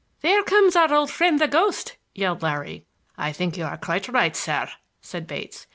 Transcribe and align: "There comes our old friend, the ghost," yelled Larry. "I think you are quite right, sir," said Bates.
"There 0.21 0.41
comes 0.41 0.75
our 0.75 0.91
old 0.91 1.11
friend, 1.11 1.39
the 1.39 1.47
ghost," 1.47 1.95
yelled 2.15 2.41
Larry. 2.41 2.87
"I 3.19 3.31
think 3.31 3.55
you 3.55 3.65
are 3.65 3.77
quite 3.77 4.07
right, 4.09 4.35
sir," 4.35 4.67
said 4.99 5.27
Bates. 5.27 5.67